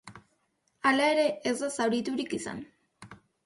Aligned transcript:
Hala 0.91 1.11
ere, 1.13 1.27
ez 1.51 1.55
da 1.61 1.71
zauriturik 1.77 2.37
izan. 2.41 2.67